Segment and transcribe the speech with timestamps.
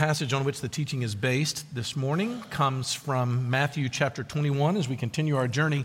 [0.00, 4.88] passage on which the teaching is based this morning comes from Matthew chapter 21 as
[4.88, 5.84] we continue our journey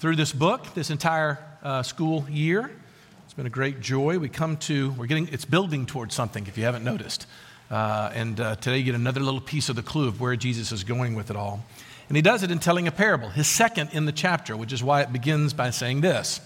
[0.00, 2.68] through this book this entire uh, school year.
[3.24, 4.18] It's been a great joy.
[4.18, 7.28] We come to, we're getting, it's building towards something if you haven't noticed.
[7.70, 10.72] Uh, and uh, today you get another little piece of the clue of where Jesus
[10.72, 11.64] is going with it all.
[12.08, 14.82] And he does it in telling a parable, his second in the chapter, which is
[14.82, 16.40] why it begins by saying this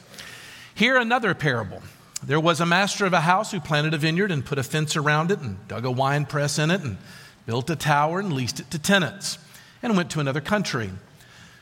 [0.74, 1.80] Hear another parable.
[2.22, 4.96] There was a master of a house who planted a vineyard and put a fence
[4.96, 6.98] around it and dug a wine press in it and
[7.46, 9.38] built a tower and leased it to tenants
[9.82, 10.90] and went to another country.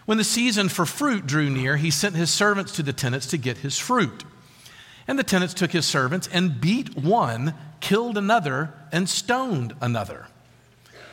[0.07, 3.37] When the season for fruit drew near, he sent his servants to the tenants to
[3.37, 4.25] get his fruit.
[5.07, 10.27] And the tenants took his servants and beat one, killed another, and stoned another.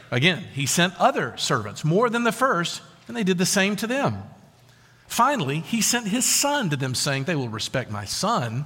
[0.09, 3.87] Again, he sent other servants, more than the first, and they did the same to
[3.87, 4.23] them.
[5.07, 8.65] Finally, he sent his son to them, saying, They will respect my son.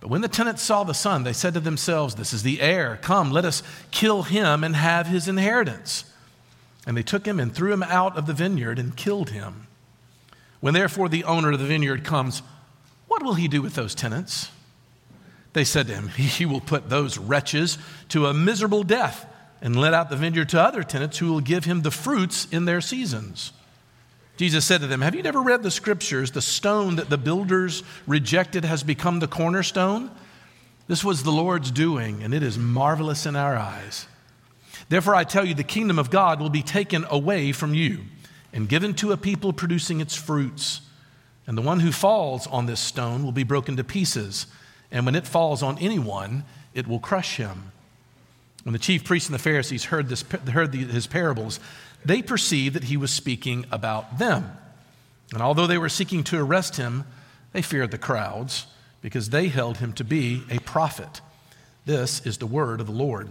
[0.00, 2.98] But when the tenants saw the son, they said to themselves, This is the heir.
[3.02, 6.04] Come, let us kill him and have his inheritance.
[6.86, 9.66] And they took him and threw him out of the vineyard and killed him.
[10.60, 12.42] When therefore the owner of the vineyard comes,
[13.08, 14.50] what will he do with those tenants?
[15.52, 17.76] They said to him, He will put those wretches
[18.08, 19.26] to a miserable death
[19.60, 22.64] and let out the vineyard to other tenants who will give him the fruits in
[22.64, 23.52] their seasons.
[24.40, 26.30] Jesus said to them, Have you never read the scriptures?
[26.30, 30.10] The stone that the builders rejected has become the cornerstone.
[30.88, 34.06] This was the Lord's doing, and it is marvelous in our eyes.
[34.88, 37.98] Therefore, I tell you, the kingdom of God will be taken away from you
[38.50, 40.80] and given to a people producing its fruits.
[41.46, 44.46] And the one who falls on this stone will be broken to pieces,
[44.90, 47.72] and when it falls on anyone, it will crush him.
[48.62, 51.60] When the chief priests and the Pharisees heard, this, heard the, his parables,
[52.04, 54.50] they perceived that he was speaking about them.
[55.32, 57.04] And although they were seeking to arrest him,
[57.52, 58.66] they feared the crowds
[59.02, 61.20] because they held him to be a prophet.
[61.86, 63.28] This is the word of the Lord.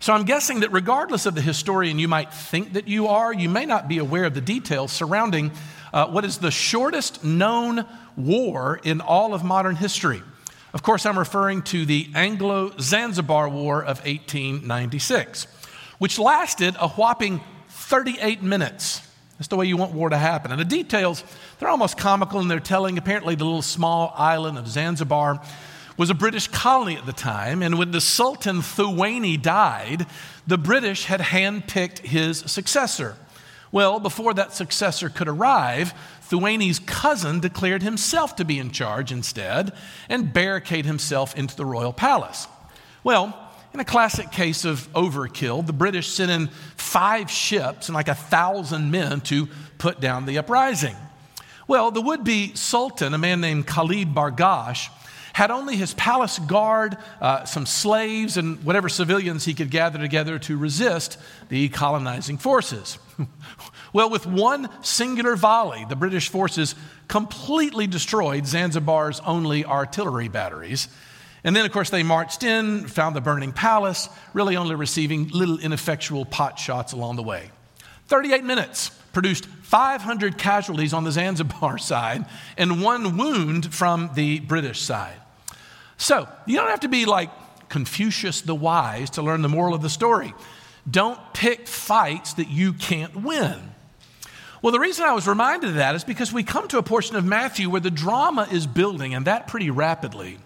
[0.00, 3.50] So I'm guessing that regardless of the historian you might think that you are, you
[3.50, 5.52] may not be aware of the details surrounding
[5.92, 7.84] uh, what is the shortest known
[8.16, 10.22] war in all of modern history.
[10.72, 15.46] Of course, I'm referring to the Anglo Zanzibar War of 1896
[16.00, 19.06] which lasted a whopping 38 minutes.
[19.38, 20.50] That's the way you want war to happen.
[20.50, 21.22] And the details,
[21.58, 22.96] they're almost comical in their telling.
[22.96, 25.42] Apparently, the little small island of Zanzibar
[25.98, 30.06] was a British colony at the time, and when the Sultan Thuwaini died,
[30.46, 33.16] the British had handpicked his successor.
[33.70, 35.92] Well, before that successor could arrive,
[36.30, 39.74] Thuwaini's cousin declared himself to be in charge instead
[40.08, 42.48] and barricaded himself into the royal palace.
[43.04, 48.08] Well, in a classic case of overkill, the British sent in five ships and like
[48.08, 49.48] a thousand men to
[49.78, 50.96] put down the uprising.
[51.68, 54.90] Well, the would be sultan, a man named Khalid Bargash,
[55.32, 60.38] had only his palace guard, uh, some slaves, and whatever civilians he could gather together
[60.40, 61.16] to resist
[61.48, 62.98] the colonizing forces.
[63.92, 66.74] well, with one singular volley, the British forces
[67.06, 70.88] completely destroyed Zanzibar's only artillery batteries
[71.42, 75.58] and then, of course, they marched in, found the burning palace, really only receiving little
[75.58, 77.50] ineffectual pot shots along the way.
[78.08, 84.80] 38 minutes produced 500 casualties on the Zanzibar side and one wound from the British
[84.80, 85.16] side.
[85.96, 87.30] So, you don't have to be like
[87.68, 90.34] Confucius the Wise to learn the moral of the story.
[90.90, 93.74] Don't pick fights that you can't win.
[94.62, 97.16] Well, the reason I was reminded of that is because we come to a portion
[97.16, 100.38] of Matthew where the drama is building, and that pretty rapidly.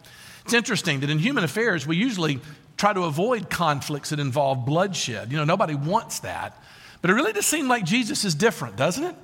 [0.44, 2.40] It's interesting that in human affairs, we usually
[2.76, 5.30] try to avoid conflicts that involve bloodshed.
[5.30, 6.62] You know, nobody wants that.
[7.00, 9.16] But it really does seem like Jesus is different, doesn't it?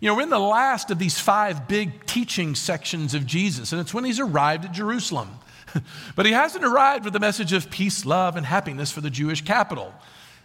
[0.00, 3.80] You know, we're in the last of these five big teaching sections of Jesus, and
[3.80, 5.28] it's when he's arrived at Jerusalem.
[6.16, 9.42] but he hasn't arrived with the message of peace, love, and happiness for the Jewish
[9.42, 9.92] capital.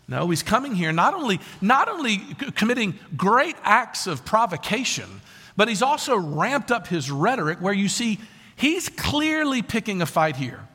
[0.07, 2.17] No, he's coming here not only, not only
[2.55, 5.21] committing great acts of provocation,
[5.55, 8.19] but he's also ramped up his rhetoric where you see
[8.55, 10.67] He's clearly picking a fight here.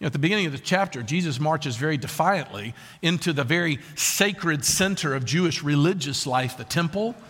[0.00, 3.80] You know, at the beginning of the chapter, Jesus marches very defiantly into the very
[3.96, 7.14] sacred center of Jewish religious life, the temple.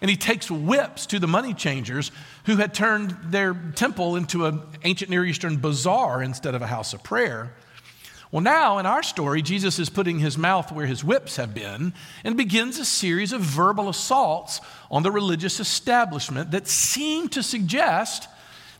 [0.00, 2.10] And he takes whips to the money changers
[2.46, 6.94] who had turned their temple into an ancient Near Eastern bazaar instead of a house
[6.94, 7.52] of prayer.
[8.32, 11.92] Well, now in our story, Jesus is putting his mouth where his whips have been
[12.24, 18.28] and begins a series of verbal assaults on the religious establishment that seem to suggest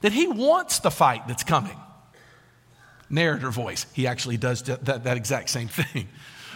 [0.01, 1.79] that he wants the fight that's coming.
[3.09, 6.09] Narrator voice, he actually does that, that exact same thing.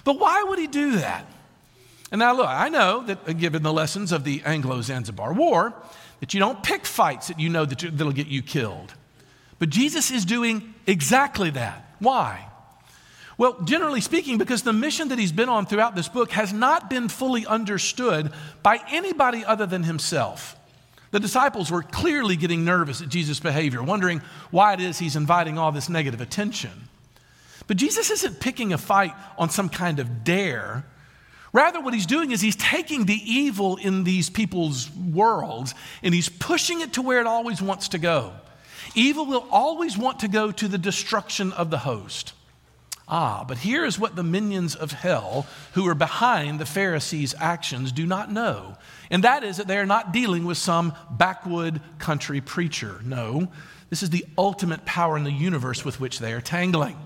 [0.04, 1.26] But why would he do that?
[2.12, 5.74] And now, look, I know that uh, given the lessons of the Anglo Zanzibar War,
[6.20, 8.94] that you don't pick fights that you know that that'll get you killed.
[9.58, 11.96] But Jesus is doing exactly that.
[11.98, 12.46] Why?
[13.36, 16.88] Well, generally speaking, because the mission that he's been on throughout this book has not
[16.88, 18.32] been fully understood
[18.62, 20.56] by anybody other than himself.
[21.14, 24.20] The disciples were clearly getting nervous at Jesus' behavior, wondering
[24.50, 26.72] why it is he's inviting all this negative attention.
[27.68, 30.84] But Jesus isn't picking a fight on some kind of dare.
[31.52, 36.28] Rather, what he's doing is he's taking the evil in these people's worlds and he's
[36.28, 38.32] pushing it to where it always wants to go.
[38.96, 42.32] Evil will always want to go to the destruction of the host.
[43.06, 47.92] Ah, but here is what the minions of hell who are behind the Pharisees' actions
[47.92, 48.76] do not know.
[49.14, 53.00] And that is that they are not dealing with some backwood country preacher.
[53.04, 53.46] No,
[53.88, 56.96] this is the ultimate power in the universe with which they are tangling.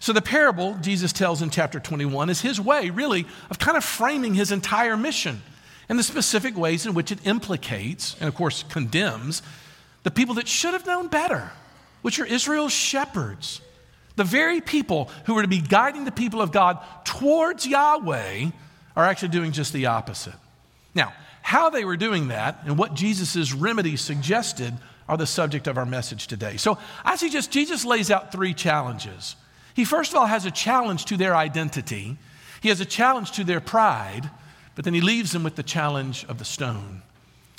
[0.00, 3.84] So, the parable Jesus tells in chapter 21 is his way, really, of kind of
[3.84, 5.42] framing his entire mission
[5.90, 9.42] and the specific ways in which it implicates, and of course condemns,
[10.04, 11.50] the people that should have known better,
[12.00, 13.60] which are Israel's shepherds.
[14.14, 18.46] The very people who are to be guiding the people of God towards Yahweh
[18.96, 20.32] are actually doing just the opposite.
[20.94, 21.12] Now,
[21.46, 24.74] how they were doing that and what Jesus' remedy suggested
[25.08, 26.56] are the subject of our message today.
[26.56, 29.36] So I suggest Jesus lays out three challenges.
[29.72, 32.18] He, first of all, has a challenge to their identity,
[32.60, 34.28] he has a challenge to their pride,
[34.74, 37.02] but then he leaves them with the challenge of the stone.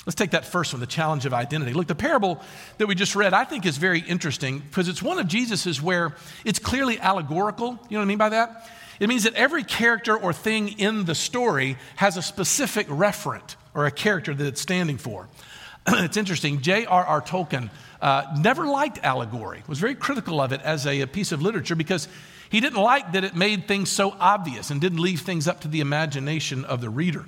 [0.04, 1.72] Let's take that first one, the challenge of identity.
[1.72, 2.42] Look, the parable
[2.76, 6.14] that we just read, I think is very interesting because it's one of Jesus's where
[6.44, 7.70] it's clearly allegorical.
[7.88, 8.68] You know what I mean by that?
[9.00, 13.86] It means that every character or thing in the story has a specific referent or
[13.86, 15.28] a character that it's standing for.
[15.86, 16.60] it's interesting.
[16.60, 17.22] J.R.R.
[17.22, 17.70] Tolkien
[18.02, 21.76] uh, never liked allegory, was very critical of it as a, a piece of literature
[21.76, 22.08] because
[22.50, 25.68] he didn't like that it made things so obvious and didn't leave things up to
[25.68, 27.24] the imagination of the reader.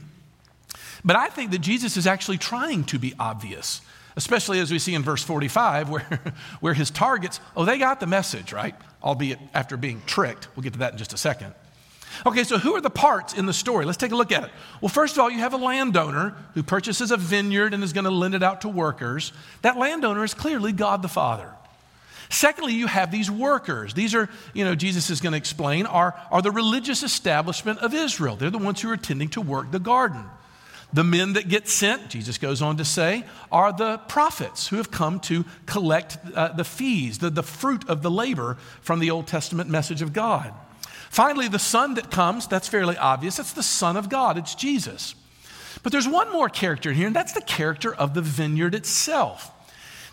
[1.05, 3.81] But I think that Jesus is actually trying to be obvious,
[4.17, 6.21] especially as we see in verse 45, where,
[6.59, 8.75] where his targets, oh, they got the message, right?
[9.05, 10.49] Albeit after being tricked.
[10.57, 11.55] We'll get to that in just a second.
[12.27, 13.85] Okay, so who are the parts in the story?
[13.85, 14.51] Let's take a look at it.
[14.81, 18.05] Well, first of all, you have a landowner who purchases a vineyard and is going
[18.05, 19.33] to lend it out to workers.
[19.63, 21.53] That landowner is clearly God the Father.
[22.29, 23.93] Secondly, you have these workers.
[23.95, 27.93] These are, you know, Jesus is going to explain, are, are the religious establishment of
[27.93, 28.37] Israel.
[28.37, 30.25] They're the ones who are tending to work the garden.
[30.93, 34.91] The men that get sent, Jesus goes on to say, are the prophets who have
[34.91, 39.27] come to collect uh, the fees, the, the fruit of the labor from the Old
[39.27, 40.53] Testament message of God.
[41.11, 43.37] Finally, the Son that comes, that's fairly obvious.
[43.37, 45.15] That's the Son of God, it's Jesus.
[45.83, 49.53] But there's one more character in here, and that's the character of the vineyard itself.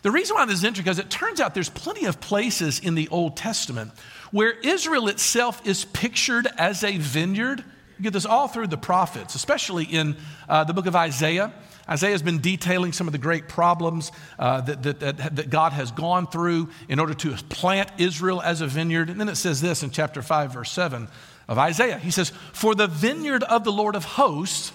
[0.01, 2.95] The reason why this is interesting is it turns out there's plenty of places in
[2.95, 3.91] the Old Testament
[4.31, 7.63] where Israel itself is pictured as a vineyard
[7.97, 10.17] you get this all through the prophets, especially in
[10.47, 11.51] uh, the book of Isaiah.
[11.89, 15.71] Isaiah has been detailing some of the great problems uh, that, that, that, that, God
[15.73, 19.09] has gone through in order to plant Israel as a vineyard.
[19.09, 21.07] And then it says this in chapter 5, verse 7
[21.47, 21.97] of Isaiah.
[21.97, 24.73] He says, For the vineyard of the Lord of hosts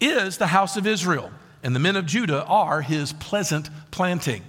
[0.00, 1.30] is the house of Israel,
[1.62, 4.42] and the men of Judah are his pleasant planting.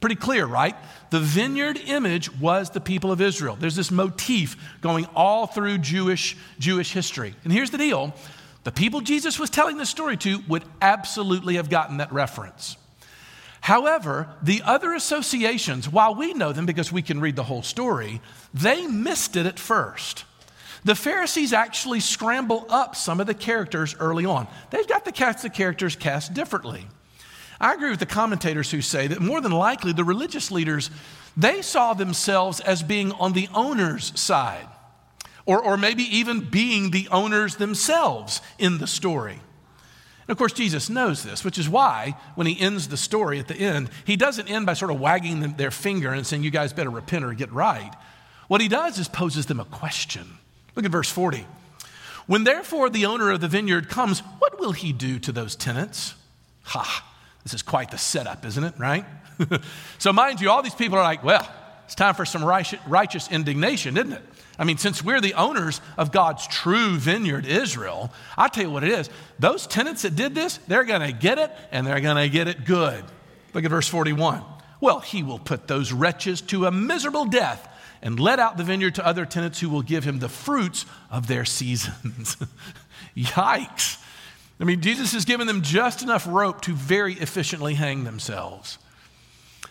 [0.00, 0.74] Pretty clear, right?
[1.10, 3.56] The vineyard image was the people of Israel.
[3.58, 7.34] There's this motif going all through Jewish, Jewish history.
[7.44, 8.14] And here's the deal
[8.64, 12.76] the people Jesus was telling this story to would absolutely have gotten that reference.
[13.60, 18.20] However, the other associations, while we know them because we can read the whole story,
[18.54, 20.24] they missed it at first.
[20.84, 24.48] The Pharisees actually scramble up some of the characters early on.
[24.70, 26.86] They've got the cast the characters cast differently.
[27.60, 30.90] I agree with the commentators who say that more than likely the religious leaders,
[31.36, 34.66] they saw themselves as being on the owner's side,
[35.46, 39.40] or, or maybe even being the owners themselves in the story.
[40.30, 43.48] And of course, Jesus knows this, which is why when he ends the story at
[43.48, 46.50] the end, he doesn't end by sort of wagging them, their finger and saying, You
[46.50, 47.92] guys better repent or get right.
[48.46, 50.38] What he does is poses them a question.
[50.76, 51.46] Look at verse 40.
[52.26, 56.14] When therefore the owner of the vineyard comes, what will he do to those tenants?
[56.62, 57.06] Ha!
[57.42, 58.74] This is quite the setup, isn't it?
[58.78, 59.04] Right?
[59.98, 61.48] so, mind you, all these people are like, well,
[61.86, 64.22] it's time for some righteous indignation, isn't it?
[64.60, 68.84] I mean, since we're the owners of God's true vineyard, Israel, I tell you what
[68.84, 69.08] it is.
[69.38, 72.46] Those tenants that did this, they're going to get it and they're going to get
[72.46, 73.02] it good.
[73.54, 74.42] Look at verse 41.
[74.78, 77.68] Well, he will put those wretches to a miserable death
[78.02, 81.26] and let out the vineyard to other tenants who will give him the fruits of
[81.26, 82.36] their seasons.
[83.16, 83.96] Yikes.
[84.60, 88.76] I mean, Jesus has given them just enough rope to very efficiently hang themselves.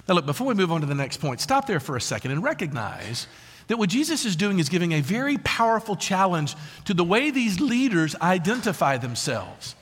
[0.07, 2.31] Now, look, before we move on to the next point, stop there for a second
[2.31, 3.27] and recognize
[3.69, 7.61] that what Jesus is doing is giving a very powerful challenge to the way these
[7.61, 9.75] leaders identify themselves.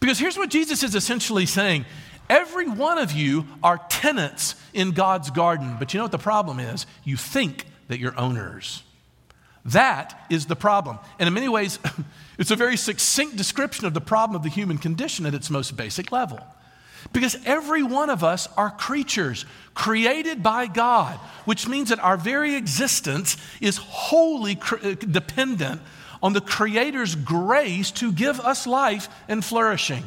[0.00, 1.84] Because here's what Jesus is essentially saying
[2.30, 6.60] every one of you are tenants in God's garden, but you know what the problem
[6.60, 6.86] is?
[7.04, 8.84] You think that you're owners.
[9.64, 11.00] That is the problem.
[11.18, 11.80] And in many ways,
[12.38, 15.76] it's a very succinct description of the problem of the human condition at its most
[15.76, 16.38] basic level.
[17.16, 21.14] Because every one of us are creatures created by God,
[21.46, 25.80] which means that our very existence is wholly cr- uh, dependent
[26.22, 30.04] on the Creator's grace to give us life and flourishing.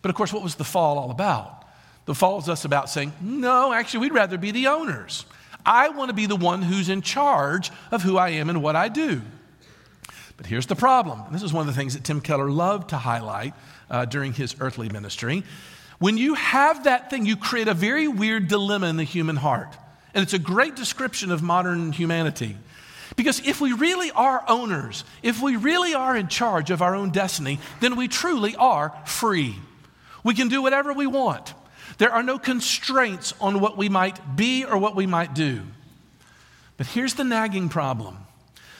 [0.00, 1.66] But of course, what was the fall all about?
[2.06, 5.26] The fall is us about saying, no, actually, we'd rather be the owners.
[5.66, 8.74] I want to be the one who's in charge of who I am and what
[8.74, 9.20] I do.
[10.38, 11.24] But here's the problem.
[11.30, 13.52] This is one of the things that Tim Keller loved to highlight
[13.90, 15.44] uh, during his earthly ministry.
[15.98, 19.76] When you have that thing, you create a very weird dilemma in the human heart.
[20.14, 22.56] And it's a great description of modern humanity.
[23.16, 27.10] Because if we really are owners, if we really are in charge of our own
[27.10, 29.56] destiny, then we truly are free.
[30.24, 31.54] We can do whatever we want.
[31.98, 35.62] There are no constraints on what we might be or what we might do.
[36.76, 38.25] But here's the nagging problem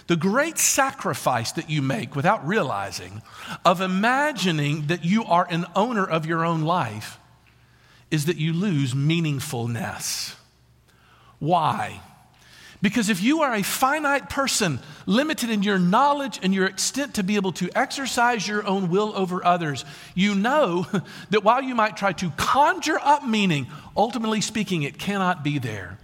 [0.07, 3.23] the great sacrifice that you make without realizing
[3.65, 7.19] of imagining that you are an owner of your own life
[8.11, 10.35] is that you lose meaningfulness.
[11.39, 12.01] Why?
[12.83, 17.25] Because if you are a finite person, limited in your knowledge and your extent to
[17.25, 19.85] be able to exercise your own will over others,
[20.15, 20.87] you know
[21.31, 25.99] that while you might try to conjure up meaning, ultimately speaking, it cannot be there.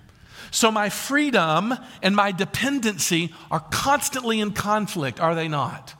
[0.52, 5.94] So my freedom and my dependency are constantly in conflict, are they not?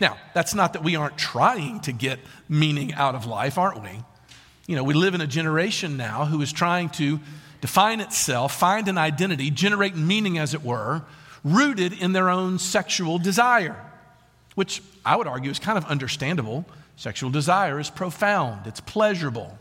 [0.00, 4.00] Now, that's not that we aren't trying to get meaning out of life, aren't we?
[4.66, 7.20] You know, we live in a generation now who is trying to
[7.60, 11.02] define itself, find an identity, generate meaning, as it were,
[11.44, 13.80] rooted in their own sexual desire,
[14.56, 16.64] which I would argue is kind of understandable.
[16.96, 19.56] Sexual desire is profound, it's pleasurable.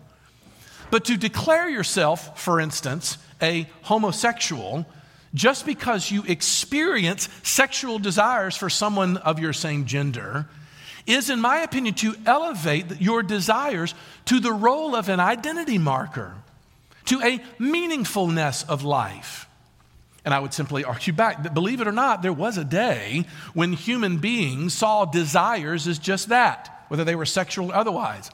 [0.89, 4.85] But to declare yourself, for instance, a homosexual
[5.33, 10.47] just because you experience sexual desires for someone of your same gender
[11.07, 13.95] is, in my opinion, to elevate your desires
[14.25, 16.33] to the role of an identity marker,
[17.05, 19.47] to a meaningfulness of life.
[20.23, 23.25] And I would simply argue back that, believe it or not, there was a day
[23.53, 28.29] when human beings saw desires as just that, whether they were sexual or otherwise.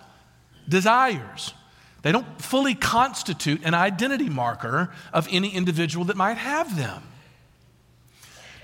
[0.68, 1.54] Desires.
[2.02, 7.04] They don't fully constitute an identity marker of any individual that might have them.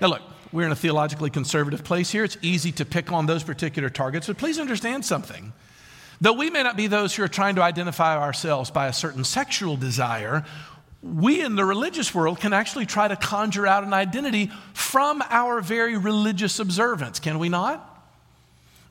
[0.00, 0.22] Now, look,
[0.52, 2.24] we're in a theologically conservative place here.
[2.24, 5.52] It's easy to pick on those particular targets, but please understand something.
[6.20, 9.24] Though we may not be those who are trying to identify ourselves by a certain
[9.24, 10.44] sexual desire,
[11.02, 15.60] we in the religious world can actually try to conjure out an identity from our
[15.60, 17.93] very religious observance, can we not?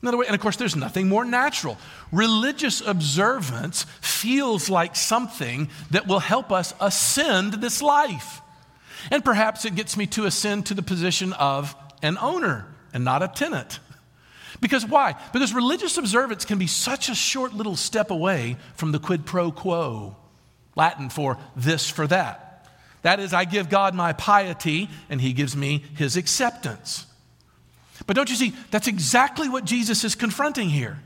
[0.04, 1.78] Another way, and of course, there's nothing more natural.
[2.12, 8.42] Religious observance feels like something that will help us ascend this life.
[9.10, 13.22] And perhaps it gets me to ascend to the position of an owner and not
[13.22, 13.80] a tenant.
[14.60, 15.14] Because why?
[15.32, 19.50] Because religious observance can be such a short little step away from the quid pro
[19.50, 20.18] quo,
[20.76, 22.68] Latin for this for that.
[23.00, 27.06] That is, I give God my piety and he gives me his acceptance.
[28.06, 30.98] But don't you see, that's exactly what Jesus is confronting here.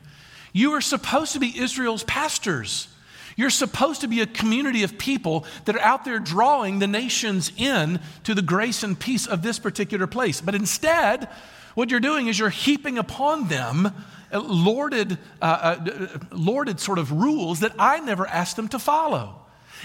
[0.52, 2.88] You are supposed to be Israel's pastors.
[3.36, 7.52] You're supposed to be a community of people that are out there drawing the nations
[7.56, 10.40] in to the grace and peace of this particular place.
[10.40, 11.28] But instead,
[11.74, 13.92] what you're doing is you're heaping upon them
[14.32, 19.36] lorded, uh, uh, lorded sort of rules that I never asked them to follow.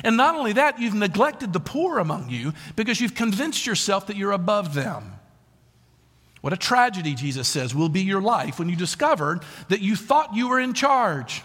[0.03, 4.15] And not only that, you've neglected the poor among you because you've convinced yourself that
[4.15, 5.13] you're above them.
[6.43, 10.35] What a tragedy, Jesus says, will be your life when you discovered that you thought
[10.35, 11.41] you were in charge.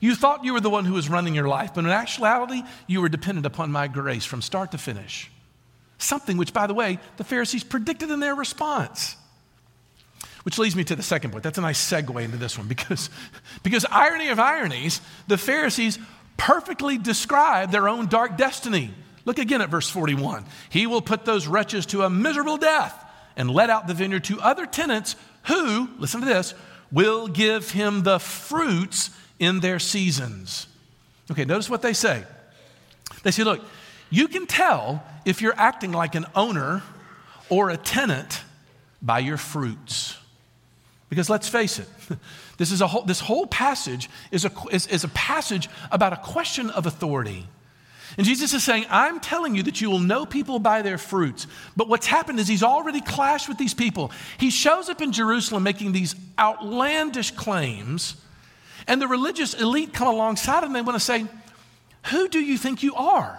[0.00, 3.00] You thought you were the one who was running your life, but in actuality, you
[3.00, 5.30] were dependent upon my grace from start to finish.
[5.96, 9.14] Something which, by the way, the Pharisees predicted in their response.
[10.42, 11.44] Which leads me to the second point.
[11.44, 13.10] That's a nice segue into this one because,
[13.62, 16.00] because irony of ironies, the Pharisees
[16.36, 18.92] perfectly describe their own dark destiny.
[19.24, 20.44] Look again at verse 41.
[20.68, 22.98] He will put those wretches to a miserable death
[23.36, 26.54] and let out the vineyard to other tenants who, listen to this,
[26.90, 30.66] will give him the fruits in their seasons.
[31.30, 32.24] Okay, notice what they say.
[33.22, 33.64] They say, look,
[34.10, 36.82] you can tell if you're acting like an owner
[37.48, 38.42] or a tenant
[39.00, 40.18] by your fruits.
[41.08, 41.88] Because let's face it,
[42.56, 46.16] this, is a whole, this whole passage is a, is, is a passage about a
[46.16, 47.46] question of authority.
[48.18, 51.46] And Jesus is saying, I'm telling you that you will know people by their fruits.
[51.76, 54.12] But what's happened is he's already clashed with these people.
[54.38, 58.16] He shows up in Jerusalem making these outlandish claims,
[58.86, 61.24] and the religious elite come alongside him and they want to say,
[62.10, 63.38] Who do you think you are?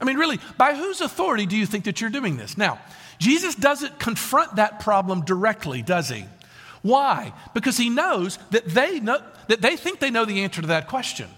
[0.00, 2.58] I mean, really, by whose authority do you think that you're doing this?
[2.58, 2.80] Now,
[3.18, 6.24] Jesus doesn't confront that problem directly, does he?
[6.82, 7.32] Why?
[7.54, 10.88] Because he knows that they, know, that they think they know the answer to that
[10.88, 11.28] question,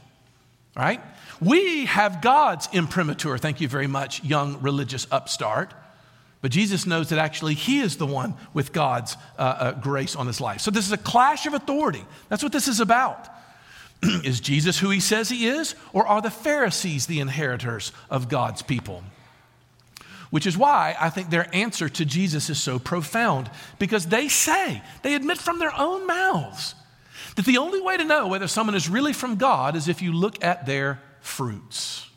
[0.74, 1.00] right?
[1.40, 5.74] We have God's imprimatur, thank you very much, young religious upstart.
[6.42, 10.26] But Jesus knows that actually he is the one with God's uh, uh, grace on
[10.26, 10.60] his life.
[10.60, 12.04] So this is a clash of authority.
[12.28, 13.28] That's what this is about.
[14.02, 18.62] is Jesus who he says he is, or are the Pharisees the inheritors of God's
[18.62, 19.02] people?
[20.30, 24.82] Which is why I think their answer to Jesus is so profound, because they say,
[25.02, 26.74] they admit from their own mouths,
[27.36, 30.12] that the only way to know whether someone is really from God is if you
[30.12, 32.08] look at their fruits.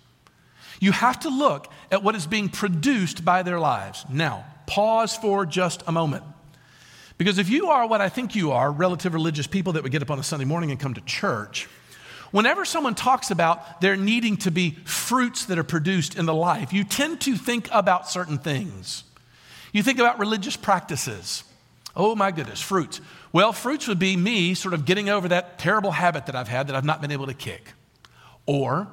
[0.79, 4.05] You have to look at what is being produced by their lives.
[4.09, 6.23] Now, pause for just a moment.
[7.17, 10.01] Because if you are what I think you are, relative religious people that would get
[10.01, 11.67] up on a Sunday morning and come to church,
[12.31, 16.71] whenever someone talks about there needing to be fruits that are produced in the life,
[16.71, 19.03] you tend to think about certain things.
[19.73, 21.43] You think about religious practices.
[21.93, 23.01] Oh my goodness, fruits.
[23.33, 26.67] Well, fruits would be me sort of getting over that terrible habit that I've had
[26.67, 27.73] that I've not been able to kick.
[28.49, 28.87] Or,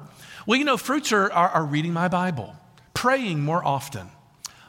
[0.45, 2.55] well, you know, fruits are, are, are reading my Bible,
[2.93, 4.07] praying more often,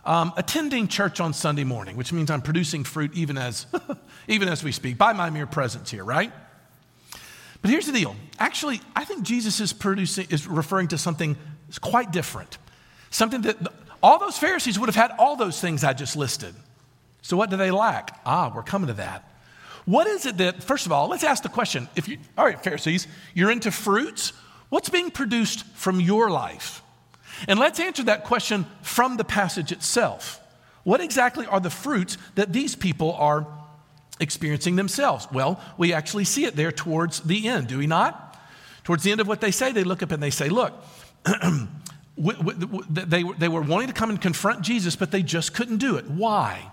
[0.07, 3.66] um, attending church on Sunday morning, which means I'm producing fruit even as,
[4.28, 6.33] even as we speak, by my mere presence here, right?
[7.61, 8.16] But here's the deal.
[8.38, 11.37] Actually, I think Jesus is producing is referring to something
[11.83, 12.57] quite different.
[13.11, 13.59] Something that
[14.02, 16.54] all those Pharisees would have had all those things I just listed.
[17.21, 18.18] So what do they lack?
[18.25, 19.30] Ah, we're coming to that.
[19.85, 21.90] What is it that, first of all, let's ask the question.
[21.95, 24.33] If you, all right, Pharisees, you're into fruits.
[24.69, 26.83] What's being produced from your life?
[27.47, 30.41] And let's answer that question from the passage itself.
[30.83, 33.47] What exactly are the fruits that these people are
[34.21, 35.29] experiencing themselves?
[35.33, 38.37] Well, we actually see it there towards the end, do we not?
[38.85, 40.73] Towards the end of what they say, they look up and they say, Look,
[42.17, 46.09] they, were wanting to come and confront Jesus, but they just couldn't do it.
[46.09, 46.73] Why?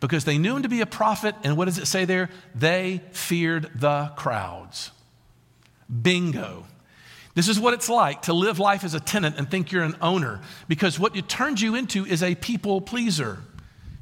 [0.00, 2.28] Because they knew him to be a prophet, and what does it say there?
[2.54, 4.90] They feared the crowds.
[6.02, 6.66] Bingo.
[7.36, 9.96] This is what it's like to live life as a tenant and think you're an
[10.00, 13.40] owner because what it turns you into is a people pleaser.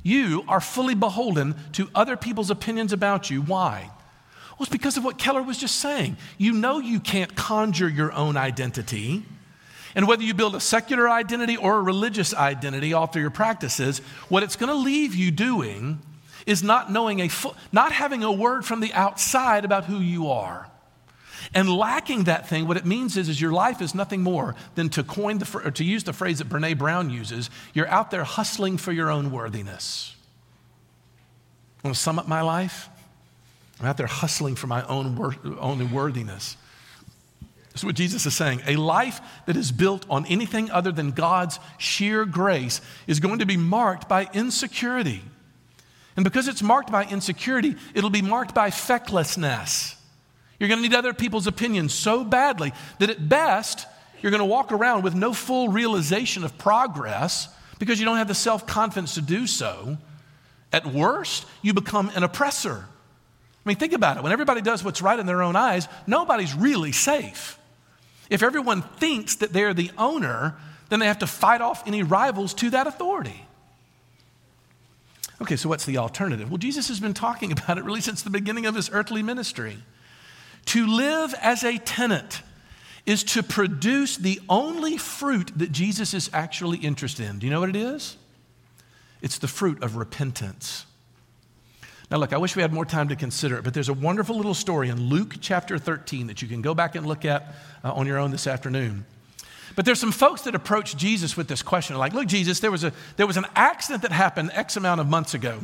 [0.05, 3.43] You are fully beholden to other people's opinions about you.
[3.43, 3.91] Why?
[4.51, 6.17] Well, it's because of what Keller was just saying.
[6.39, 9.25] You know you can't conjure your own identity.
[9.97, 13.99] And whether you build a secular identity or a religious identity all through your practices,
[14.29, 16.01] what it's going to leave you doing
[16.47, 17.31] is not knowing a
[17.73, 20.71] not having a word from the outside about who you are.
[21.55, 24.89] And lacking that thing, what it means is, is your life is nothing more than
[24.91, 28.25] to coin the, or to use the phrase that Brene Brown uses, you're out there
[28.25, 30.17] hustling for your own worthiness.
[31.85, 32.89] Want to sum up my life?
[33.79, 36.57] I'm out there hustling for my own, wor- own worthiness.
[37.73, 38.63] This is what Jesus is saying.
[38.67, 43.47] A life that is built on anything other than God's sheer grace is going to
[43.47, 45.23] be marked by insecurity.
[46.17, 49.97] And because it's marked by insecurity, it'll be marked by fecklessness.
[50.59, 53.87] You're going to need other people's opinions so badly that at best,
[54.23, 58.29] you're going to walk around with no full realization of progress because you don't have
[58.29, 59.99] the self confidence to do so.
[60.73, 62.87] At worst, you become an oppressor.
[63.65, 64.23] I mean, think about it.
[64.23, 67.59] When everybody does what's right in their own eyes, nobody's really safe.
[68.31, 70.57] If everyone thinks that they're the owner,
[70.89, 73.47] then they have to fight off any rivals to that authority.
[75.41, 76.51] Okay, so what's the alternative?
[76.51, 79.79] Well, Jesus has been talking about it really since the beginning of his earthly ministry.
[80.67, 82.43] To live as a tenant
[83.07, 87.39] is to produce the only fruit that Jesus is actually interested in.
[87.39, 88.17] Do you know what it is?
[89.21, 90.87] It's the fruit of repentance.
[92.11, 94.37] Now, look, I wish we had more time to consider it, but there's a wonderful
[94.37, 97.93] little story in Luke chapter 13 that you can go back and look at uh,
[97.93, 99.07] on your own this afternoon.
[99.77, 102.85] But there's some folks that approach Jesus with this question like, look, Jesus, there was,
[102.85, 105.61] a, there was an accident that happened X amount of months ago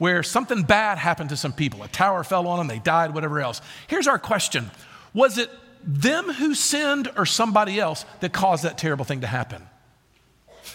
[0.00, 1.82] where something bad happened to some people.
[1.82, 3.60] A tower fell on them, they died, whatever else.
[3.86, 4.70] Here's our question
[5.12, 5.50] Was it
[5.84, 9.62] them who sinned or somebody else that caused that terrible thing to happen?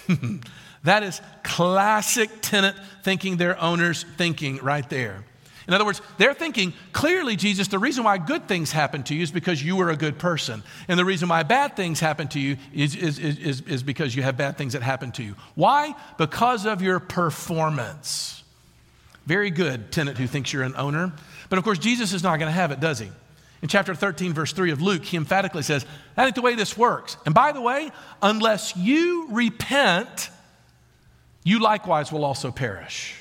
[0.84, 5.24] that is classic tenant thinking their owner's thinking right there.
[5.68, 9.24] In other words, they're thinking, clearly, Jesus, the reason why good things happen to you
[9.24, 10.62] is because you were a good person.
[10.88, 14.22] And the reason why bad things happen to you is, is, is, is because you
[14.22, 15.36] have bad things that happen to you.
[15.56, 15.96] Why?
[16.20, 18.44] Because of your performance.
[19.26, 21.14] Very good tenant who thinks you're an owner.
[21.50, 23.10] But of course, Jesus is not going to have it, does he?
[23.62, 25.86] In chapter 13, verse 3 of Luke, he emphatically says,
[26.16, 27.18] That ain't the way this works.
[27.26, 30.30] And by the way, unless you repent,
[31.44, 33.16] you likewise will also perish.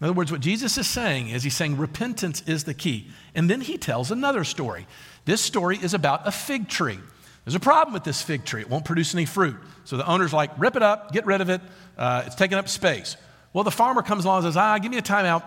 [0.00, 3.08] In other words, what Jesus is saying is he's saying repentance is the key.
[3.34, 4.86] And then he tells another story.
[5.24, 6.98] This story is about a fig tree.
[7.44, 8.60] There's a problem with this fig tree.
[8.60, 9.56] It won't produce any fruit.
[9.84, 11.60] So the owner's like, rip it up, get rid of it.
[11.96, 13.16] Uh, it's taking up space.
[13.52, 15.42] Well, the farmer comes along and says, Ah, give me a timeout.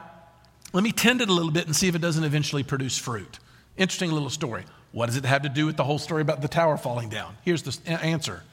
[0.74, 3.40] Let me tend it a little bit and see if it doesn't eventually produce fruit.
[3.78, 4.66] Interesting little story.
[4.92, 7.36] What does it have to do with the whole story about the tower falling down?
[7.44, 8.44] Here's the answer.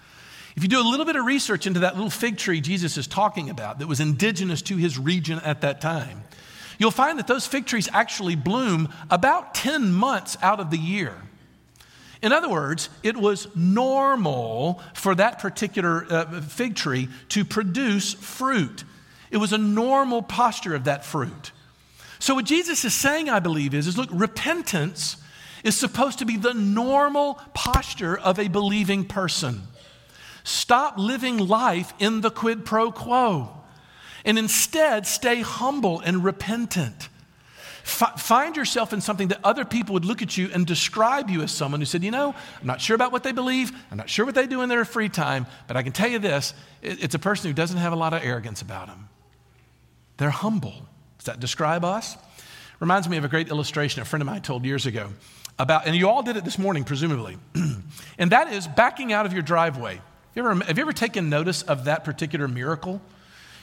[0.57, 3.07] If you do a little bit of research into that little fig tree Jesus is
[3.07, 6.25] talking about that was indigenous to his region at that time,
[6.79, 11.15] you'll find that those fig trees actually bloom about 10 months out of the year.
[12.23, 18.83] In other words, it was normal for that particular uh, fig tree to produce fruit.
[19.31, 21.53] It was a normal posture of that fruit.
[22.19, 25.17] So, what Jesus is saying, I believe, is, is look, repentance
[25.63, 29.63] is supposed to be the normal posture of a believing person.
[30.45, 33.51] Stop living life in the quid pro quo
[34.25, 37.09] and instead stay humble and repentant.
[37.85, 41.43] F- find yourself in something that other people would look at you and describe you
[41.43, 43.73] as someone who said, You know, I'm not sure about what they believe.
[43.91, 46.19] I'm not sure what they do in their free time, but I can tell you
[46.19, 49.09] this it's a person who doesn't have a lot of arrogance about them.
[50.19, 50.75] They're humble.
[51.19, 52.17] Does that describe us?
[52.81, 55.09] Reminds me of a great illustration a friend of mine told years ago
[55.59, 57.37] about, and you all did it this morning, presumably,
[58.19, 60.01] and that is backing out of your driveway.
[60.35, 63.01] You ever, have you ever taken notice of that particular miracle?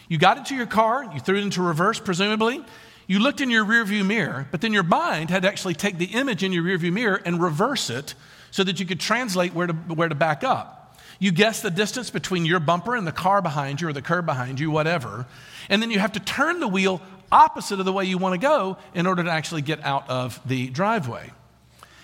[0.10, 2.64] You got into your car, you threw it into reverse, presumably.
[3.08, 6.06] You looked in your rearview mirror, but then your mind had to actually take the
[6.06, 8.16] image in your rearview mirror and reverse it
[8.52, 10.98] so that you could translate where to, where to back up.
[11.20, 14.26] You guessed the distance between your bumper and the car behind you or the curb
[14.26, 15.26] behind you, whatever.
[15.70, 17.02] And then you have to turn the wheel
[17.32, 20.40] opposite of the way you want to go in order to actually get out of
[20.46, 21.32] the driveway.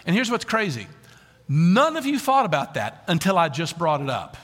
[0.06, 0.88] And here's what's crazy
[1.48, 4.38] none of you thought about that until I just brought it up.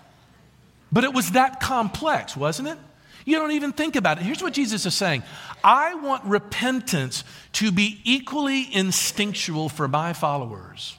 [0.91, 2.77] But it was that complex, wasn't it?
[3.25, 4.23] You don't even think about it.
[4.23, 5.23] Here's what Jesus is saying
[5.63, 10.97] I want repentance to be equally instinctual for my followers.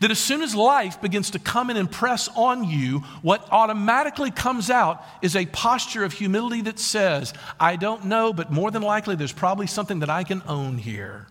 [0.00, 4.70] That as soon as life begins to come and impress on you, what automatically comes
[4.70, 9.16] out is a posture of humility that says, I don't know, but more than likely
[9.16, 11.26] there's probably something that I can own here.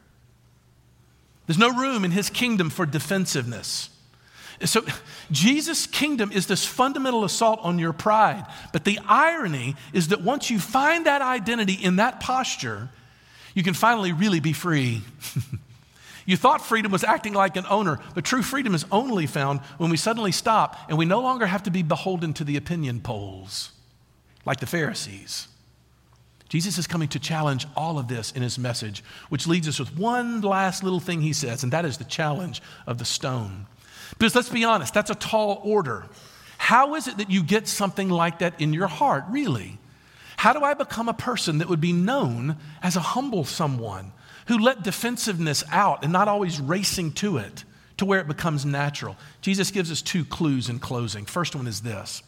[1.47, 3.89] There's no room in his kingdom for defensiveness.
[4.63, 4.85] So,
[5.31, 8.45] Jesus' kingdom is this fundamental assault on your pride.
[8.71, 12.89] But the irony is that once you find that identity in that posture,
[13.53, 15.01] you can finally really be free.
[16.25, 19.89] you thought freedom was acting like an owner, but true freedom is only found when
[19.89, 23.71] we suddenly stop and we no longer have to be beholden to the opinion polls
[24.45, 25.47] like the Pharisees.
[26.49, 29.97] Jesus is coming to challenge all of this in his message, which leads us with
[29.97, 33.65] one last little thing he says, and that is the challenge of the stone.
[34.11, 36.05] Because let's be honest, that's a tall order.
[36.59, 39.79] How is it that you get something like that in your heart, really?
[40.37, 44.11] How do I become a person that would be known as a humble someone
[44.47, 47.63] who let defensiveness out and not always racing to it
[47.97, 49.15] to where it becomes natural?
[49.41, 51.25] Jesus gives us two clues in closing.
[51.25, 52.23] First one is this,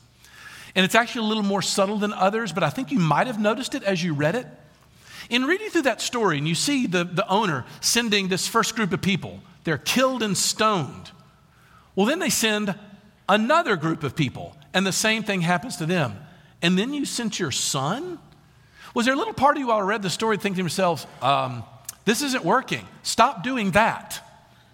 [0.76, 3.40] and it's actually a little more subtle than others, but I think you might have
[3.40, 4.48] noticed it as you read it.
[5.30, 8.94] In reading through that story, and you see the, the owner sending this first group
[8.94, 11.12] of people, they're killed and stoned.
[11.96, 12.76] Well, then they send
[13.28, 16.18] another group of people, and the same thing happens to them.
[16.62, 18.20] And then you sent your son?
[18.94, 21.08] Was there a little part of you while I read the story thinking to yourselves,
[21.22, 21.64] um,
[22.06, 22.88] this isn't working.
[23.04, 24.22] Stop doing that.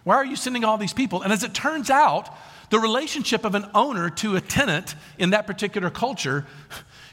[0.04, 1.22] Why are you sending all these people?
[1.22, 2.30] And as it turns out,
[2.70, 6.46] the relationship of an owner to a tenant in that particular culture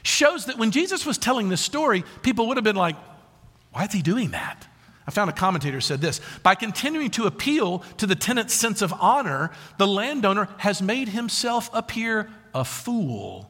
[0.03, 2.95] shows that when Jesus was telling this story, people would have been like,
[3.71, 4.65] why is he doing that?
[5.05, 8.93] I found a commentator said this by continuing to appeal to the tenant's sense of
[8.93, 13.49] honor, the landowner has made himself appear a fool.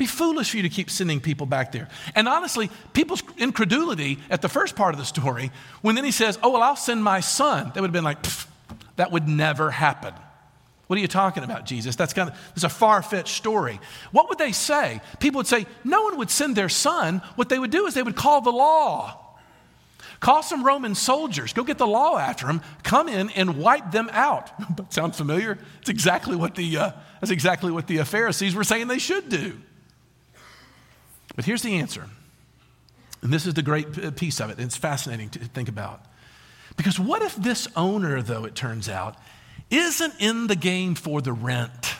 [0.00, 1.86] Be foolish for you to keep sending people back there.
[2.14, 6.38] And honestly, people's incredulity at the first part of the story, when then he says,
[6.42, 8.16] Oh, well, I'll send my son, they would have been like,
[8.96, 10.14] That would never happen.
[10.86, 11.96] What are you talking about, Jesus?
[11.96, 13.78] That's kind of it's a far-fetched story.
[14.10, 15.02] What would they say?
[15.18, 17.20] People would say, no one would send their son.
[17.34, 19.36] What they would do is they would call the law.
[20.20, 24.08] Call some Roman soldiers, go get the law after them, come in and wipe them
[24.12, 24.50] out.
[24.94, 25.58] Sound familiar?
[25.82, 29.60] It's exactly what the, uh, that's exactly what the Pharisees were saying they should do.
[31.40, 32.04] But here's the answer.
[33.22, 34.60] And this is the great piece of it.
[34.60, 36.02] It's fascinating to think about.
[36.76, 39.16] Because what if this owner, though, it turns out,
[39.70, 41.94] isn't in the game for the rent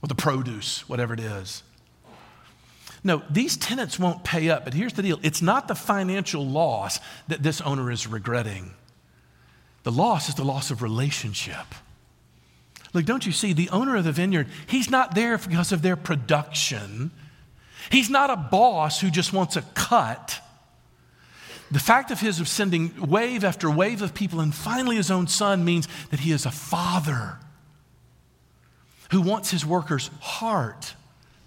[0.00, 1.62] or the produce, whatever it is?
[3.04, 7.00] No, these tenants won't pay up, but here's the deal it's not the financial loss
[7.28, 8.72] that this owner is regretting.
[9.82, 11.66] The loss is the loss of relationship.
[12.94, 15.96] Look, don't you see, the owner of the vineyard, he's not there because of their
[15.96, 17.10] production.
[17.90, 20.40] He's not a boss who just wants a cut.
[21.70, 25.26] The fact of his of sending wave after wave of people and finally his own
[25.26, 27.38] son means that he is a father
[29.10, 30.94] who wants his workers' heart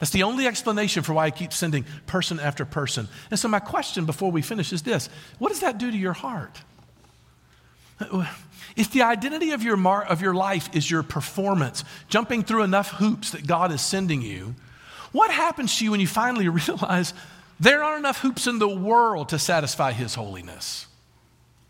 [0.01, 3.07] That's the only explanation for why he keeps sending person after person.
[3.29, 6.13] And so, my question before we finish is this What does that do to your
[6.13, 6.59] heart?
[8.75, 12.93] If the identity of your, mar- of your life is your performance, jumping through enough
[12.93, 14.55] hoops that God is sending you,
[15.11, 17.13] what happens to you when you finally realize
[17.59, 20.87] there aren't enough hoops in the world to satisfy His holiness?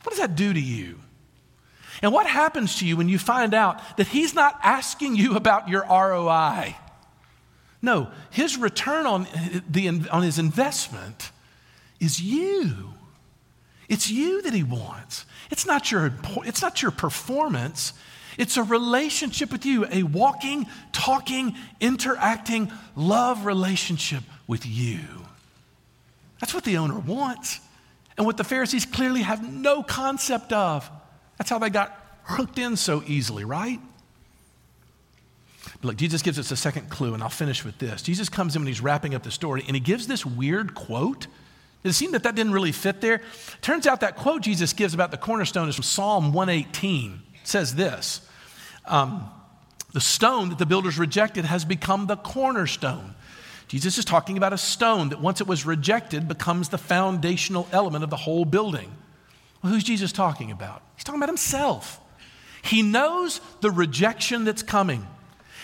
[0.03, 0.99] What does that do to you?
[2.01, 5.69] And what happens to you when you find out that He's not asking you about
[5.69, 6.75] your ROI?
[7.81, 9.27] No, His return on,
[9.69, 11.31] the, on His investment
[11.99, 12.93] is you.
[13.89, 15.25] It's you that He wants.
[15.51, 16.13] It's not your,
[16.45, 17.93] it's not your performance.
[18.41, 24.99] It's a relationship with you, a walking, talking, interacting love relationship with you.
[26.39, 27.59] That's what the owner wants,
[28.17, 30.89] and what the Pharisees clearly have no concept of.
[31.37, 33.79] That's how they got hooked in so easily, right?
[35.75, 38.01] But Look, Jesus gives us a second clue, and I'll finish with this.
[38.01, 41.27] Jesus comes in when he's wrapping up the story, and he gives this weird quote
[41.83, 43.21] it seemed that that didn't really fit there.
[43.61, 47.21] Turns out that quote Jesus gives about the cornerstone is from Psalm 118.
[47.35, 48.21] It says this
[48.85, 49.29] um,
[49.93, 53.15] The stone that the builders rejected has become the cornerstone.
[53.67, 58.03] Jesus is talking about a stone that once it was rejected becomes the foundational element
[58.03, 58.91] of the whole building.
[59.63, 60.81] Well, who's Jesus talking about?
[60.95, 62.01] He's talking about himself.
[62.61, 65.07] He knows the rejection that's coming.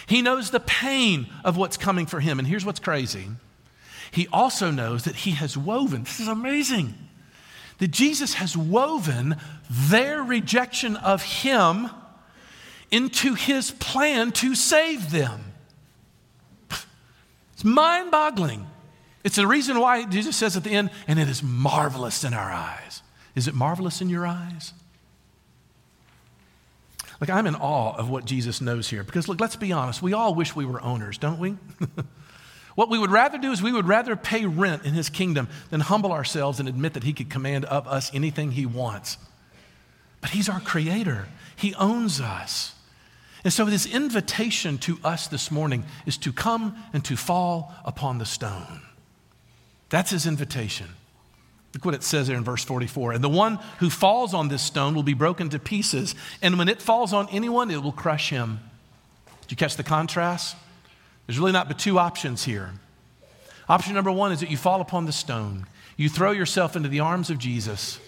[0.07, 2.39] He knows the pain of what's coming for him.
[2.39, 3.27] And here's what's crazy
[4.11, 6.93] he also knows that he has woven, this is amazing,
[7.79, 9.35] that Jesus has woven
[9.69, 11.89] their rejection of him
[12.91, 15.53] into his plan to save them.
[17.53, 18.67] It's mind boggling.
[19.23, 22.51] It's the reason why Jesus says at the end, and it is marvelous in our
[22.51, 23.01] eyes.
[23.35, 24.73] Is it marvelous in your eyes?
[27.19, 30.01] Like, I'm in awe of what Jesus knows here because, look, let's be honest.
[30.01, 31.55] We all wish we were owners, don't we?
[32.77, 35.79] What we would rather do is we would rather pay rent in his kingdom than
[35.79, 39.17] humble ourselves and admit that he could command of us anything he wants.
[40.21, 42.75] But he's our creator, he owns us.
[43.43, 48.17] And so his invitation to us this morning is to come and to fall upon
[48.17, 48.81] the stone.
[49.89, 50.87] That's his invitation.
[51.73, 53.13] Look what it says there in verse 44.
[53.13, 56.69] And the one who falls on this stone will be broken to pieces, and when
[56.69, 58.59] it falls on anyone, it will crush him.
[59.41, 60.55] Did you catch the contrast?
[61.25, 62.71] There's really not but two options here.
[63.69, 67.01] Option number one is that you fall upon the stone, you throw yourself into the
[67.01, 67.99] arms of Jesus,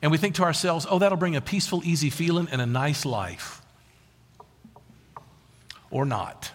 [0.00, 3.04] and we think to ourselves, oh, that'll bring a peaceful, easy feeling and a nice
[3.04, 3.57] life.
[5.90, 6.52] Or not.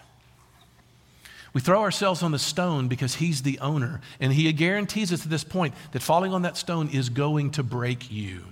[1.54, 5.30] We throw ourselves on the stone because he's the owner, and he guarantees us at
[5.30, 8.44] this point that falling on that stone is going to break you.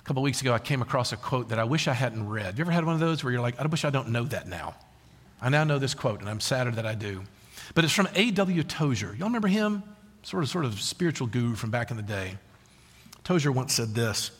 [0.00, 2.58] A couple weeks ago, I came across a quote that I wish I hadn't read.
[2.58, 4.48] You ever had one of those where you're like, I wish I don't know that
[4.48, 4.74] now?
[5.40, 7.22] I now know this quote, and I'm sadder that I do.
[7.74, 8.64] But it's from A.W.
[8.64, 9.14] Tozer.
[9.16, 9.84] Y'all remember him?
[10.24, 12.36] Sort of, sort of spiritual guru from back in the day.
[13.22, 14.32] Tozer once said this.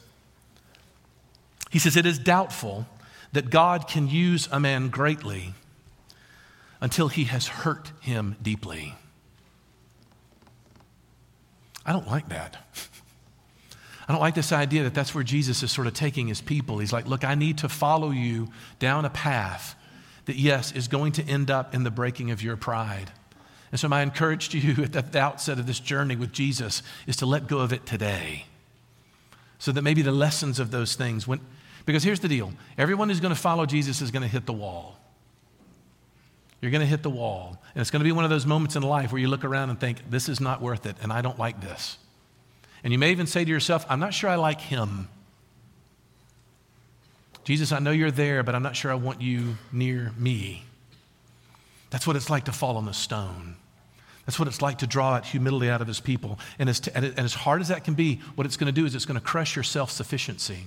[1.70, 2.86] He says, It is doubtful
[3.32, 5.54] that God can use a man greatly
[6.80, 8.94] until he has hurt him deeply.
[11.84, 12.56] I don't like that.
[14.08, 16.78] I don't like this idea that that's where Jesus is sort of taking his people.
[16.78, 19.74] He's like, Look, I need to follow you down a path
[20.24, 23.10] that, yes, is going to end up in the breaking of your pride.
[23.70, 27.16] And so, my encourage to you at the outset of this journey with Jesus is
[27.16, 28.46] to let go of it today.
[29.58, 31.40] So that maybe the lessons of those things, when,
[31.88, 34.52] because here's the deal everyone who's going to follow Jesus is going to hit the
[34.52, 34.98] wall.
[36.60, 37.62] You're going to hit the wall.
[37.74, 39.70] And it's going to be one of those moments in life where you look around
[39.70, 41.96] and think, this is not worth it, and I don't like this.
[42.84, 45.08] And you may even say to yourself, I'm not sure I like him.
[47.44, 50.64] Jesus, I know you're there, but I'm not sure I want you near me.
[51.88, 53.56] That's what it's like to fall on the stone.
[54.26, 56.38] That's what it's like to draw out humility out of his people.
[56.58, 58.84] And as, to, and as hard as that can be, what it's going to do
[58.84, 60.64] is it's going to crush your self sufficiency.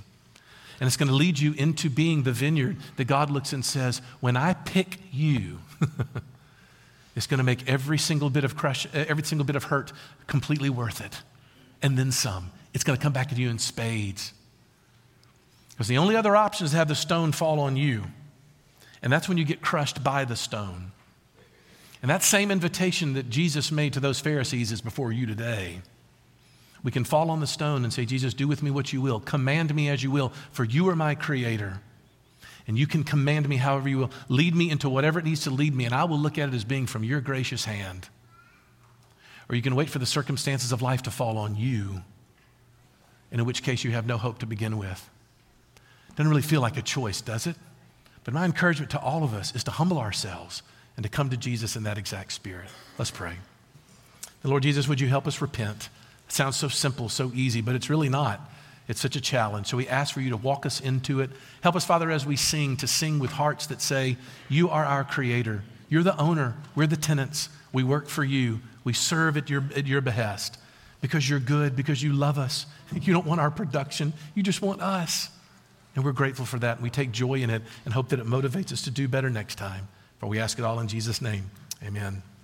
[0.82, 4.02] And it's going to lead you into being the vineyard that God looks and says,
[4.20, 5.60] When I pick you,
[7.16, 9.94] it's going to make every single bit of crush, every single bit of hurt
[10.26, 11.22] completely worth it.
[11.84, 12.50] And then some.
[12.74, 14.34] It's going to come back to you in spades.
[15.70, 18.06] Because the only other option is to have the stone fall on you.
[19.04, 20.94] And that's when you get crushed by the stone.
[22.02, 25.82] And that same invitation that Jesus made to those Pharisees is before you today.
[26.84, 29.20] We can fall on the stone and say, Jesus, do with me what you will.
[29.20, 31.80] Command me as you will, for you are my creator.
[32.68, 34.12] And you can command me however you will.
[34.30, 36.56] Lead me into whatever it needs to lead me, and I will look at it
[36.56, 38.10] as being from your gracious hand.
[39.50, 42.02] Or you can wait for the circumstances of life to fall on you,
[43.32, 45.10] and in which case you have no hope to begin with.
[46.16, 47.56] Doesn't really feel like a choice, does it?
[48.24, 50.64] But my encouragement to all of us is to humble ourselves,
[50.96, 52.70] and to come to Jesus in that exact spirit.
[52.98, 53.34] Let's pray.
[54.44, 55.90] And Lord Jesus, would you help us repent?
[56.32, 58.40] It sounds so simple, so easy, but it's really not.
[58.88, 59.68] It's such a challenge.
[59.68, 61.30] So we ask for you to walk us into it.
[61.60, 64.16] Help us, Father, as we sing, to sing with hearts that say,
[64.48, 65.62] You are our creator.
[65.90, 66.56] You're the owner.
[66.74, 67.50] We're the tenants.
[67.74, 68.62] We work for you.
[68.86, 70.58] We serve at your, at your behest
[71.02, 72.66] because you're good, because you love us.
[72.94, 75.30] You don't want our production, you just want us.
[75.96, 76.82] And we're grateful for that.
[76.82, 79.56] We take joy in it and hope that it motivates us to do better next
[79.56, 79.90] time.
[80.20, 81.52] For we ask it all in Jesus' name.
[81.84, 82.24] Amen.